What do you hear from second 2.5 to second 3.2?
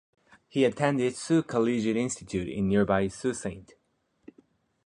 nearby